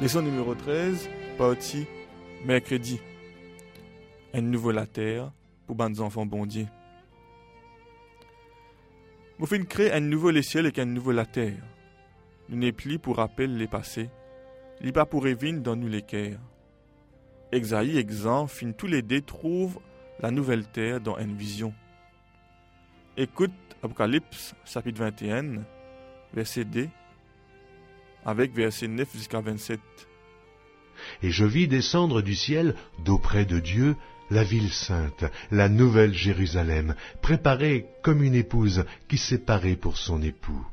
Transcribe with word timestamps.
Leçon 0.00 0.22
numéro 0.22 0.54
13, 0.54 1.10
partie 1.36 1.86
mercredi. 2.46 2.98
Un 4.32 4.40
nouveau 4.40 4.70
la 4.70 4.86
terre 4.86 5.30
pour 5.66 5.76
bandes 5.76 6.00
enfants 6.00 6.24
bondiers. 6.24 6.68
Vous 9.38 9.44
faites 9.44 9.68
créer 9.68 9.92
un 9.92 10.00
nouveau 10.00 10.30
les 10.30 10.40
cieux 10.40 10.64
et 10.64 10.80
un 10.80 10.86
nouveau 10.86 11.12
la 11.12 11.26
terre. 11.26 11.62
Nous 12.48 12.56
n'est 12.56 12.72
plus 12.72 12.98
pour 12.98 13.16
rappel 13.16 13.58
les 13.58 13.68
passés, 13.68 14.08
li 14.80 14.90
pas 14.90 15.04
pour 15.04 15.26
évine 15.26 15.60
dans 15.60 15.76
nous 15.76 16.00
cœurs. 16.00 16.40
Exaïe, 17.52 17.98
exemple, 17.98 18.50
fin 18.50 18.72
tous 18.72 18.86
les 18.86 19.02
deux 19.02 19.20
trouvent 19.20 19.80
la 20.20 20.30
nouvelle 20.30 20.66
terre 20.66 21.02
dans 21.02 21.18
une 21.18 21.36
vision. 21.36 21.74
Écoute 23.18 23.52
Apocalypse 23.82 24.54
chapitre 24.64 25.00
21, 25.00 25.62
verset 26.32 26.64
2 26.64 26.88
avec 28.24 28.54
verset 28.54 28.88
9 28.88 29.08
jusqu'à 29.14 29.40
27. 29.40 29.80
Et 31.22 31.30
je 31.30 31.44
vis 31.44 31.68
descendre 31.68 32.22
du 32.22 32.34
ciel, 32.34 32.74
d'auprès 33.04 33.44
de 33.44 33.58
Dieu, 33.58 33.96
la 34.30 34.44
ville 34.44 34.70
sainte, 34.70 35.24
la 35.50 35.68
nouvelle 35.68 36.14
Jérusalem, 36.14 36.94
préparée 37.20 37.86
comme 38.02 38.22
une 38.22 38.34
épouse 38.34 38.84
qui 39.08 39.18
s'est 39.18 39.38
parée 39.38 39.76
pour 39.76 39.96
son 39.96 40.22
époux. 40.22 40.66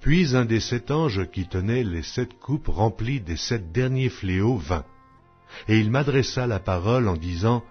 Puis 0.00 0.36
un 0.36 0.44
des 0.44 0.60
sept 0.60 0.90
anges 0.90 1.28
qui 1.30 1.46
tenait 1.46 1.84
les 1.84 2.02
sept 2.02 2.38
coupes 2.38 2.68
remplies 2.68 3.20
des 3.20 3.36
sept 3.36 3.72
derniers 3.72 4.08
fléaux 4.08 4.56
vint, 4.56 4.84
et 5.68 5.78
il 5.78 5.90
m'adressa 5.90 6.46
la 6.46 6.60
parole 6.60 7.08
en 7.08 7.16
disant, 7.16 7.62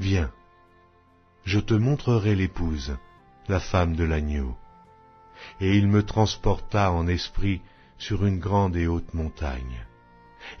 Viens, 0.00 0.30
je 1.44 1.60
te 1.60 1.74
montrerai 1.74 2.34
l'épouse, 2.34 2.96
la 3.48 3.60
femme 3.60 3.94
de 3.96 4.04
l'agneau 4.04 4.56
et 5.60 5.76
il 5.76 5.88
me 5.88 6.02
transporta 6.02 6.92
en 6.92 7.06
esprit 7.06 7.60
sur 7.98 8.26
une 8.26 8.38
grande 8.38 8.76
et 8.76 8.86
haute 8.86 9.14
montagne. 9.14 9.86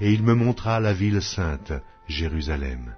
Et 0.00 0.12
il 0.12 0.22
me 0.22 0.34
montra 0.34 0.80
la 0.80 0.92
ville 0.92 1.22
sainte, 1.22 1.72
Jérusalem, 2.08 2.94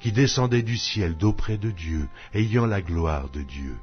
qui 0.00 0.12
descendait 0.12 0.62
du 0.62 0.76
ciel 0.76 1.16
d'auprès 1.16 1.58
de 1.58 1.70
Dieu, 1.70 2.08
ayant 2.32 2.66
la 2.66 2.80
gloire 2.80 3.28
de 3.30 3.42
Dieu. 3.42 3.76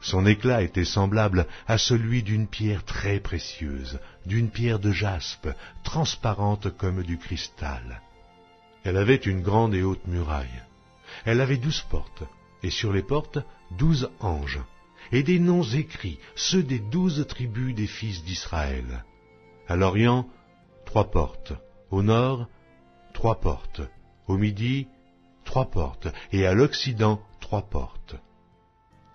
Son 0.00 0.24
éclat 0.24 0.62
était 0.62 0.86
semblable 0.86 1.46
à 1.66 1.76
celui 1.76 2.22
d'une 2.22 2.46
pierre 2.46 2.84
très 2.84 3.20
précieuse, 3.20 4.00
d'une 4.24 4.48
pierre 4.48 4.78
de 4.78 4.92
jaspe, 4.92 5.48
transparente 5.84 6.74
comme 6.76 7.02
du 7.02 7.18
cristal. 7.18 8.00
Elle 8.82 8.96
avait 8.96 9.16
une 9.16 9.42
grande 9.42 9.74
et 9.74 9.82
haute 9.82 10.06
muraille. 10.06 10.62
Elle 11.26 11.42
avait 11.42 11.58
douze 11.58 11.84
portes, 11.90 12.22
et 12.62 12.70
sur 12.70 12.92
les 12.92 13.02
portes 13.02 13.38
douze 13.72 14.08
anges 14.20 14.60
et 15.12 15.22
des 15.22 15.38
noms 15.38 15.62
écrits, 15.62 16.18
ceux 16.34 16.62
des 16.62 16.78
douze 16.78 17.26
tribus 17.26 17.74
des 17.74 17.86
fils 17.86 18.24
d'Israël. 18.24 19.04
À 19.68 19.76
l'Orient, 19.76 20.28
trois 20.86 21.10
portes. 21.10 21.52
Au 21.90 22.02
nord, 22.02 22.48
trois 23.12 23.40
portes. 23.40 23.82
Au 24.26 24.36
midi, 24.36 24.86
trois 25.44 25.70
portes. 25.70 26.08
Et 26.32 26.46
à 26.46 26.54
l'Occident, 26.54 27.20
trois 27.40 27.62
portes. 27.62 28.16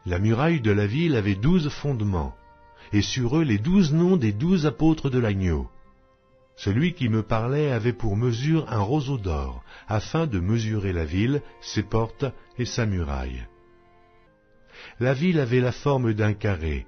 La 0.05 0.19
muraille 0.19 0.61
de 0.61 0.71
la 0.71 0.85
ville 0.85 1.15
avait 1.15 1.35
douze 1.35 1.69
fondements, 1.69 2.35
et 2.93 3.01
sur 3.01 3.37
eux 3.37 3.43
les 3.43 3.57
douze 3.57 3.91
noms 3.91 4.17
des 4.17 4.33
douze 4.33 4.65
apôtres 4.65 5.09
de 5.09 5.17
l'agneau. 5.17 5.69
Celui 6.55 6.93
qui 6.93 7.09
me 7.09 7.23
parlait 7.23 7.71
avait 7.71 7.91
pour 7.91 8.15
mesure 8.15 8.71
un 8.71 8.79
roseau 8.79 9.17
d'or, 9.17 9.63
afin 9.87 10.27
de 10.27 10.39
mesurer 10.39 10.93
la 10.93 11.05
ville, 11.05 11.41
ses 11.59 11.83
portes 11.83 12.25
et 12.57 12.65
sa 12.65 12.85
muraille. 12.85 13.47
La 14.99 15.13
ville 15.13 15.39
avait 15.39 15.59
la 15.59 15.73
forme 15.73 16.13
d'un 16.13 16.33
carré, 16.33 16.85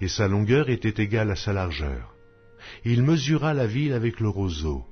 et 0.00 0.08
sa 0.08 0.26
longueur 0.26 0.70
était 0.70 1.02
égale 1.02 1.30
à 1.30 1.36
sa 1.36 1.52
largeur. 1.52 2.14
Il 2.84 3.02
mesura 3.02 3.54
la 3.54 3.66
ville 3.66 3.92
avec 3.92 4.18
le 4.18 4.28
roseau, 4.28 4.84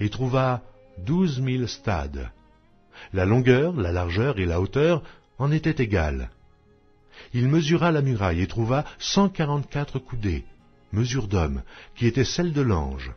et 0.00 0.10
trouva 0.10 0.62
douze 0.98 1.40
mille 1.40 1.68
stades. 1.68 2.30
La 3.12 3.24
longueur, 3.24 3.74
la 3.74 3.92
largeur 3.92 4.38
et 4.38 4.46
la 4.46 4.60
hauteur 4.60 5.02
en 5.38 5.52
étaient 5.52 5.82
égales. 5.82 6.30
Il 7.34 7.48
mesura 7.48 7.92
la 7.92 8.02
muraille 8.02 8.42
et 8.42 8.46
trouva 8.46 8.84
cent 8.98 9.28
quarante-quatre 9.28 9.98
coudées, 9.98 10.44
mesure 10.92 11.28
d'homme, 11.28 11.62
qui 11.94 12.06
était 12.06 12.24
celle 12.24 12.52
de 12.52 12.62
l'ange. 12.62 13.12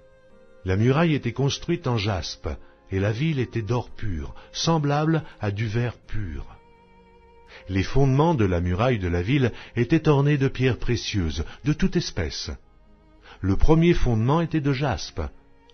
La 0.63 0.78
muraille 0.78 1.16
était 1.16 1.34
construite 1.34 1.88
en 1.88 1.97
jaspe, 1.97 2.50
et 2.91 3.00
la 3.00 3.12
ville 3.12 3.40
était 3.40 3.63
d'or 3.63 3.90
pur, 3.90 4.35
semblable 4.52 5.23
à 5.41 5.50
du 5.50 5.67
verre 5.67 5.97
pur. 5.97 6.54
Les 7.69 7.83
fondements 7.83 8.35
de 8.35 8.45
la 8.45 8.61
muraille 8.61 8.99
de 8.99 9.07
la 9.07 9.21
ville 9.21 9.51
étaient 9.75 10.07
ornés 10.07 10.38
de 10.38 10.47
pierres 10.47 10.77
précieuses, 10.77 11.43
de 11.63 11.73
toute 11.73 11.95
espèce. 11.95 12.51
Le 13.41 13.55
premier 13.55 13.93
fondement 13.93 14.41
était 14.41 14.61
de 14.61 14.73
jaspe, 14.73 15.21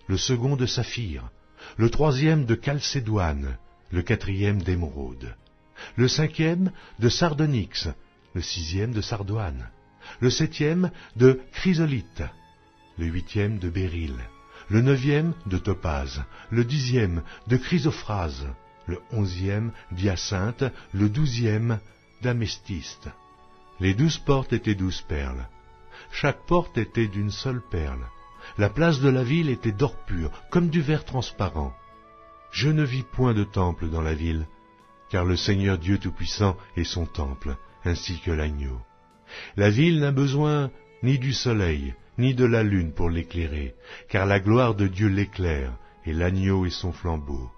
le 0.06 0.16
second 0.16 0.56
de 0.56 0.66
saphir, 0.66 1.30
le 1.76 1.90
troisième 1.90 2.44
de 2.44 2.58
chalcédoine, 2.60 3.56
le 3.90 4.02
quatrième 4.02 4.62
d'émeraude, 4.62 5.34
le 5.96 6.08
cinquième 6.08 6.72
de 6.98 7.08
sardonyx, 7.08 7.88
le 8.34 8.42
sixième 8.42 8.92
de 8.92 9.00
sardoine, 9.00 9.68
le 10.20 10.30
septième 10.30 10.90
de 11.16 11.40
chrysolite, 11.52 12.22
le 12.98 13.06
huitième 13.06 13.58
de 13.58 13.68
béryl, 13.68 14.16
le 14.68 14.80
neuvième 14.80 15.34
de 15.46 15.58
topaze, 15.58 16.24
le 16.50 16.64
dixième 16.64 17.22
de 17.46 17.56
chrysophrase, 17.56 18.46
le 18.86 18.98
onzième 19.12 19.72
d'hyacinthe, 19.90 20.64
le 20.92 21.08
douzième 21.08 21.80
d'amestiste. 22.22 23.08
Les 23.80 23.94
douze 23.94 24.18
portes 24.18 24.52
étaient 24.52 24.74
douze 24.74 25.02
perles. 25.02 25.48
Chaque 26.10 26.44
porte 26.46 26.78
était 26.78 27.08
d'une 27.08 27.30
seule 27.30 27.62
perle. 27.70 28.06
La 28.58 28.68
place 28.68 29.00
de 29.00 29.08
la 29.08 29.24
ville 29.24 29.48
était 29.48 29.72
d'or 29.72 29.96
pur, 30.04 30.30
comme 30.50 30.68
du 30.68 30.80
verre 30.80 31.04
transparent. 31.04 31.74
Je 32.50 32.68
ne 32.68 32.84
vis 32.84 33.02
point 33.02 33.34
de 33.34 33.44
temple 33.44 33.88
dans 33.88 34.02
la 34.02 34.14
ville, 34.14 34.46
car 35.10 35.24
le 35.24 35.36
Seigneur 35.36 35.78
Dieu 35.78 35.98
Tout-Puissant 35.98 36.56
est 36.76 36.84
son 36.84 37.06
temple, 37.06 37.56
ainsi 37.84 38.20
que 38.20 38.30
l'agneau. 38.30 38.78
La 39.56 39.70
ville 39.70 40.00
n'a 40.00 40.12
besoin 40.12 40.70
ni 41.02 41.18
du 41.18 41.32
soleil, 41.32 41.94
ni 42.18 42.34
de 42.34 42.44
la 42.44 42.62
lune 42.62 42.92
pour 42.92 43.10
l'éclairer, 43.10 43.74
car 44.08 44.26
la 44.26 44.38
gloire 44.38 44.74
de 44.74 44.86
Dieu 44.86 45.08
l'éclaire, 45.08 45.72
et 46.04 46.12
l'agneau 46.12 46.66
est 46.66 46.70
son 46.70 46.92
flambeau. 46.92 47.50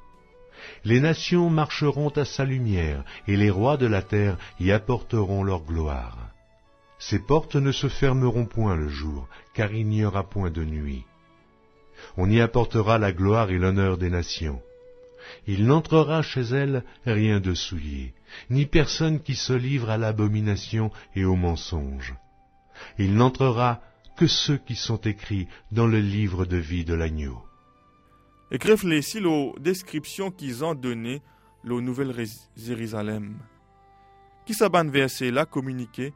Les 0.84 1.00
nations 1.00 1.50
marcheront 1.50 2.10
à 2.10 2.24
sa 2.24 2.44
lumière, 2.44 3.04
et 3.26 3.36
les 3.36 3.50
rois 3.50 3.76
de 3.76 3.86
la 3.86 4.02
terre 4.02 4.36
y 4.60 4.70
apporteront 4.70 5.42
leur 5.42 5.62
gloire. 5.62 6.18
Ses 6.98 7.18
portes 7.18 7.56
ne 7.56 7.72
se 7.72 7.88
fermeront 7.88 8.46
point 8.46 8.76
le 8.76 8.88
jour, 8.88 9.28
car 9.54 9.72
il 9.72 9.88
n'y 9.88 10.04
aura 10.04 10.28
point 10.28 10.50
de 10.50 10.64
nuit. 10.64 11.04
On 12.16 12.30
y 12.30 12.40
apportera 12.40 12.98
la 12.98 13.12
gloire 13.12 13.50
et 13.50 13.58
l'honneur 13.58 13.98
des 13.98 14.10
nations. 14.10 14.60
Il 15.46 15.66
n'entrera 15.66 16.22
chez 16.22 16.42
elles 16.42 16.84
rien 17.06 17.40
de 17.40 17.54
souillé, 17.54 18.14
ni 18.50 18.66
personne 18.66 19.20
qui 19.20 19.34
se 19.34 19.52
livre 19.52 19.90
à 19.90 19.98
l'abomination 19.98 20.90
et 21.14 21.24
au 21.24 21.36
mensonge. 21.36 22.14
Il 22.98 23.14
n'entrera 23.14 23.80
que 24.16 24.26
ceux 24.26 24.58
qui 24.58 24.76
sont 24.76 25.00
écrits 25.00 25.48
dans 25.72 25.86
le 25.86 26.00
livre 26.00 26.44
de 26.44 26.56
vie 26.56 26.84
de 26.84 26.94
l'agneau. 26.94 27.42
Écrivent 28.50 28.84
ici 28.92 29.20
la 29.20 29.52
description 29.58 30.30
qu'ils 30.30 30.64
ont 30.64 30.74
donnée 30.74 31.22
la 31.64 31.80
nouvelle 31.80 32.14
Jérusalem. 32.56 33.38
Qui 34.44 34.54
s'aban 34.54 34.84
verset 34.84 35.30
là 35.30 35.46
communiquer 35.46 36.12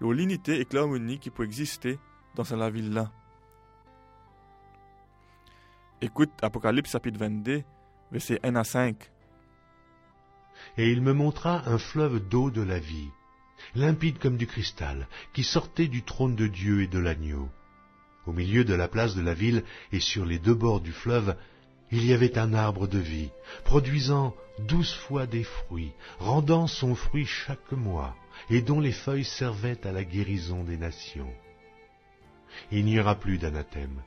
l'unité 0.00 0.60
et 0.60 0.66
l'harmonie 0.72 1.18
qui 1.18 1.30
peut 1.30 1.44
exister 1.44 1.98
dans 2.34 2.44
la 2.56 2.70
ville 2.70 2.92
là. 2.92 3.12
Écoute 6.00 6.30
Apocalypse 6.42 6.90
chapitre 6.90 7.18
22, 7.18 7.62
verset 8.10 8.40
1 8.42 8.56
à 8.56 8.64
5. 8.64 8.96
Et 10.76 10.90
il 10.90 11.02
me 11.02 11.12
montra 11.12 11.68
un 11.68 11.78
fleuve 11.78 12.18
d'eau 12.28 12.50
de 12.50 12.62
la 12.62 12.78
vie, 12.78 13.08
limpide 13.74 14.18
comme 14.18 14.36
du 14.36 14.46
cristal, 14.46 15.06
qui 15.32 15.44
sortait 15.44 15.88
du 15.88 16.02
trône 16.02 16.34
de 16.34 16.46
Dieu 16.46 16.82
et 16.82 16.88
de 16.88 16.98
l'agneau. 16.98 17.48
Au 18.26 18.32
milieu 18.32 18.64
de 18.64 18.74
la 18.74 18.88
place 18.88 19.14
de 19.14 19.22
la 19.22 19.34
ville 19.34 19.64
et 19.92 20.00
sur 20.00 20.24
les 20.24 20.38
deux 20.38 20.54
bords 20.54 20.80
du 20.80 20.92
fleuve, 20.92 21.36
il 21.92 22.06
y 22.06 22.14
avait 22.14 22.38
un 22.38 22.54
arbre 22.54 22.86
de 22.88 22.98
vie, 22.98 23.28
produisant 23.64 24.34
douze 24.66 24.92
fois 24.92 25.26
des 25.26 25.44
fruits, 25.44 25.92
rendant 26.18 26.66
son 26.66 26.94
fruit 26.94 27.26
chaque 27.26 27.72
mois, 27.72 28.16
et 28.48 28.62
dont 28.62 28.80
les 28.80 28.92
feuilles 28.92 29.26
servaient 29.26 29.86
à 29.86 29.92
la 29.92 30.02
guérison 30.02 30.64
des 30.64 30.78
nations. 30.78 31.32
Il 32.70 32.86
n'y 32.86 32.98
aura 32.98 33.16
plus 33.16 33.36
d'anathème. 33.36 34.02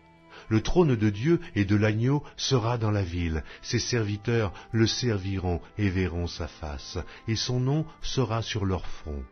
Le 0.49 0.61
trône 0.61 0.95
de 0.95 1.09
Dieu 1.11 1.39
et 1.55 1.63
de 1.63 1.75
l'agneau 1.75 2.23
sera 2.37 2.79
dans 2.79 2.91
la 2.91 3.03
ville, 3.03 3.43
ses 3.61 3.79
serviteurs 3.79 4.51
le 4.71 4.87
serviront 4.87 5.61
et 5.77 5.89
verront 5.89 6.27
sa 6.27 6.47
face, 6.47 6.97
et 7.27 7.35
son 7.35 7.59
nom 7.59 7.85
sera 8.01 8.41
sur 8.41 8.65
leur 8.65 8.85
front. 8.85 9.23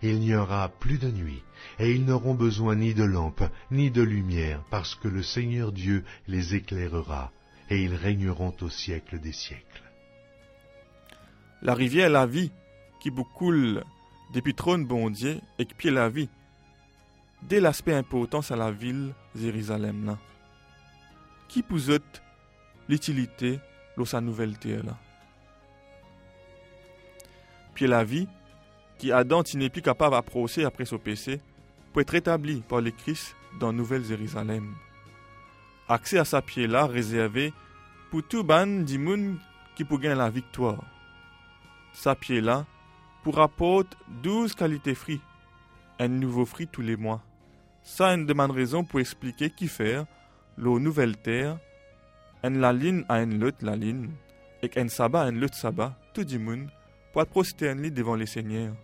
Il 0.00 0.18
n'y 0.18 0.34
aura 0.34 0.68
plus 0.68 0.98
de 0.98 1.10
nuit, 1.10 1.42
et 1.78 1.92
ils 1.92 2.06
n'auront 2.06 2.34
besoin 2.34 2.74
ni 2.74 2.94
de 2.94 3.04
lampe, 3.04 3.44
ni 3.70 3.90
de 3.90 4.02
lumière, 4.02 4.64
parce 4.70 4.94
que 4.94 5.08
le 5.08 5.22
Seigneur 5.22 5.72
Dieu 5.72 6.04
les 6.26 6.54
éclairera 6.54 7.30
et 7.72 7.84
ils 7.84 7.94
régneront 7.94 8.54
au 8.60 8.68
siècle 8.68 9.18
des 9.18 9.32
siècles. 9.32 9.82
La 11.62 11.72
rivière 11.72 12.10
la 12.10 12.26
vie 12.26 12.52
qui 13.00 13.08
vous 13.08 13.24
coule 13.24 13.82
depuis 14.34 14.54
trône 14.54 14.84
bondier 14.84 15.40
et 15.58 15.64
qui 15.64 15.90
la 15.90 16.10
vie, 16.10 16.28
dès 17.40 17.60
l'aspect 17.60 17.94
important 17.94 18.40
à 18.50 18.56
la 18.56 18.70
ville 18.70 19.14
Jérusalem 19.34 20.04
là. 20.04 20.18
qui 21.48 21.62
pousote 21.62 22.22
l'utilité 22.90 23.58
de 23.96 24.04
sa 24.04 24.20
nouvelle 24.20 24.58
terre 24.58 24.84
là? 24.84 24.98
Puis 27.72 27.86
la 27.86 28.04
vie, 28.04 28.28
qui 28.98 29.12
Adam 29.12 29.42
n'est 29.54 29.70
plus 29.70 29.80
capable 29.80 30.14
d'approcher 30.14 30.66
après 30.66 30.84
son 30.84 30.98
péché, 30.98 31.40
peut 31.94 32.02
être 32.02 32.14
établi 32.14 32.60
par 32.68 32.82
le 32.82 32.90
Christ 32.90 33.34
dans 33.58 33.72
Nouvelle 33.72 34.04
Jérusalem. 34.04 34.74
Accès 35.88 36.18
à 36.18 36.26
sa 36.26 36.42
pied 36.42 36.66
là 36.66 36.86
réservé 36.86 37.54
pour 38.12 38.22
tout 38.22 38.44
ban 38.44 38.66
monde 38.66 39.38
qui 39.74 39.86
peut 39.86 39.96
gagner 39.96 40.16
la 40.16 40.28
victoire. 40.28 40.84
Sa 41.94 42.14
pied 42.14 42.42
là 42.42 42.66
pour 43.22 43.40
apporter 43.40 43.96
12 44.22 44.54
qualités 44.54 44.94
fruits, 44.94 45.22
un 45.98 46.08
nouveau 46.08 46.44
fruit 46.44 46.68
tous 46.68 46.82
les 46.82 46.98
mois. 46.98 47.22
Ça 47.82 48.12
une 48.12 48.26
demande 48.26 48.50
raison 48.50 48.84
pour 48.84 49.00
expliquer 49.00 49.48
qui 49.48 49.66
faire 49.66 50.04
l'eau 50.58 50.78
nouvelle 50.78 51.16
terre, 51.16 51.56
en 52.44 52.50
la 52.50 52.74
ligne 52.74 53.02
à 53.08 53.22
une 53.22 53.42
lutte 53.42 53.62
la 53.62 53.76
ligne, 53.76 54.10
et 54.60 54.68
qu'un 54.68 54.88
sabbat 54.88 55.22
à 55.22 55.28
une 55.30 55.40
lutte 55.40 55.54
sabbat, 55.54 55.98
tout 56.12 56.26
le 56.30 56.38
monde, 56.38 56.68
pour 57.14 57.22
être 57.22 57.30
prosterné 57.30 57.90
devant 57.90 58.14
les 58.14 58.26
seigneurs. 58.26 58.74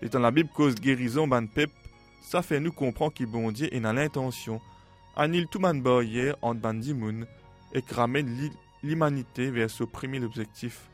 Et 0.00 0.08
dans 0.08 0.20
la 0.20 0.30
Bible 0.30 0.48
cause 0.48 0.76
guérison 0.76 1.28
ban 1.28 1.44
pep, 1.46 1.70
ça 2.22 2.40
fait 2.40 2.58
nous 2.58 2.72
comprendre 2.72 3.12
qu'il 3.12 3.26
bon 3.26 3.52
Dieu 3.52 3.68
est 3.70 3.80
dans 3.80 3.92
l'intention, 3.92 4.62
annule 5.14 5.46
tout 5.46 5.58
man 5.58 5.82
barrière 5.82 6.36
entre 6.40 6.60
ban 6.60 6.72
dimoun, 6.72 7.26
et 7.74 7.82
que 7.82 7.94
ramène 7.94 8.50
l'humanité 8.82 9.50
vers 9.50 9.68
ce 9.68 9.84
premier 9.84 10.22
objectif, 10.24 10.88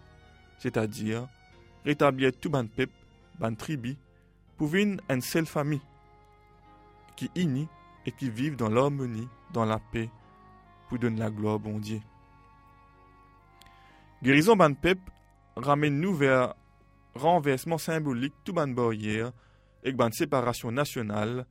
c'est-à-dire 0.59 1.29
rétablir 1.85 2.33
tout 2.33 2.51
ban 2.51 2.67
pep, 2.67 2.91
ban 3.39 3.55
tribu, 3.55 3.97
pour 4.57 4.75
une 4.75 5.01
seule 5.21 5.47
famille, 5.47 5.81
qui 7.17 7.31
unie 7.37 7.69
et 8.07 8.13
qui 8.13 8.31
vivent 8.31 8.57
dans 8.57 8.69
l'harmonie, 8.69 9.29
dans 9.53 9.65
la 9.65 9.79
paix, 9.79 10.11
pour 10.89 10.99
donner 10.99 11.21
la 11.21 11.31
gloire 11.31 11.57
au 11.57 11.59
bon 11.59 11.79
Dieu. 11.79 12.01
Guérison 14.23 14.57
ban 14.57 14.75
pep 14.75 14.99
ramène-nous 15.57 16.15
vers 16.15 16.55
renversement 17.15 17.79
symbolique 17.79 18.35
tout 18.45 18.53
ban 18.53 18.69
barrière 18.69 19.33
et 19.83 19.93
ban 19.93 20.11
séparation 20.11 20.71
nationale 20.71 21.47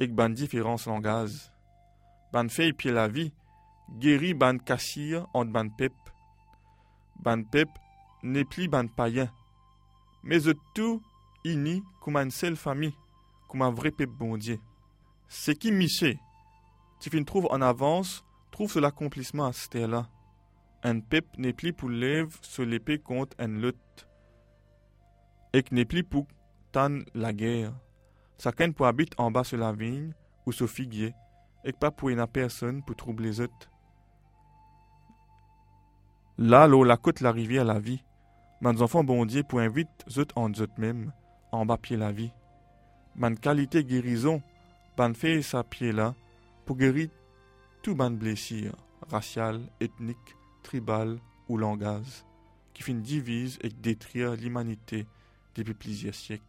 et 0.00 0.06
ban 0.06 0.30
différence 0.30 0.86
langage. 0.86 1.50
Ban 2.32 2.48
fait 2.48 2.72
pied 2.72 2.90
la 2.90 3.08
vie, 3.08 3.32
guéri 3.90 4.34
ban 4.34 4.58
cassir 4.58 5.26
entre 5.34 5.52
ban 5.52 5.68
pep. 5.68 5.92
Ban 7.20 7.42
pep 7.42 7.68
n'est 8.22 8.44
plus 8.44 8.68
ban 8.68 8.86
païen, 8.86 9.30
mais 10.22 10.46
tout 10.74 11.02
uni 11.44 11.82
comme 12.00 12.16
une 12.16 12.30
seule 12.30 12.56
famille, 12.56 12.96
comme 13.48 13.62
un 13.62 13.70
vrai 13.70 13.90
pep 13.90 14.10
bon 14.10 14.36
Dieu. 14.36 14.58
Ce 15.28 15.50
qui 15.50 15.72
Miché, 15.72 16.18
tu 17.00 17.10
fin 17.10 17.22
trouve 17.24 17.46
en 17.50 17.60
avance, 17.60 18.24
trouve 18.50 18.70
sur 18.70 18.80
l'accomplissement 18.80 19.46
à 19.46 19.52
ce 19.52 19.86
là 19.86 20.08
Un 20.82 21.00
pep 21.00 21.26
n'est 21.38 21.52
plus 21.52 21.72
pour 21.72 21.90
lève 21.90 22.36
sur 22.42 22.64
l'épée 22.64 22.98
contre 22.98 23.36
un 23.38 23.48
lutte. 23.48 24.08
Et 25.52 25.62
n'est 25.70 25.84
plus 25.84 26.04
pour 26.04 26.26
tan 26.72 27.00
la 27.14 27.32
guerre. 27.32 27.72
Chacun 28.38 28.72
pour 28.72 28.86
habiter 28.86 29.14
en 29.18 29.30
bas 29.30 29.44
sur 29.44 29.58
la 29.58 29.72
vigne 29.72 30.12
ou 30.46 30.52
sur 30.52 30.68
figuier, 30.68 31.14
et 31.64 31.72
pas 31.72 31.90
pour 31.90 32.10
une 32.10 32.26
personne 32.26 32.82
pour 32.82 32.96
troubler 32.96 33.28
les 33.28 33.40
autres. 33.40 33.70
Là, 36.36 36.66
l'eau 36.66 36.82
la 36.82 36.96
côte 36.96 37.20
la 37.20 37.30
rivière 37.30 37.64
la 37.64 37.78
vie. 37.78 38.02
Mes 38.60 38.82
enfants 38.82 39.04
bon 39.04 39.24
Dieu 39.24 39.44
pour 39.44 39.60
invite 39.60 40.04
zut 40.08 40.32
en 40.34 40.52
zut 40.52 40.78
même, 40.78 41.12
en 41.52 41.64
bas 41.64 41.76
pied 41.76 41.96
la 41.96 42.10
vie. 42.10 42.32
Man 43.14 43.38
qualité 43.38 43.84
guérison, 43.84 44.42
ban 44.96 45.14
fait 45.14 45.42
sa 45.42 45.62
pied 45.62 45.92
là, 45.92 46.16
pour 46.64 46.76
guérir 46.76 47.08
tout 47.84 47.94
ban 47.94 48.10
blessure, 48.10 48.74
racial, 49.08 49.60
ethnique, 49.80 50.34
tribal 50.64 51.20
ou 51.48 51.56
langage, 51.56 52.24
qui 52.72 52.82
finit 52.82 53.02
divise 53.02 53.60
et 53.62 53.68
détruire 53.68 54.34
l'humanité 54.34 55.06
depuis 55.54 55.74
plusieurs 55.74 56.16
siècles. 56.16 56.42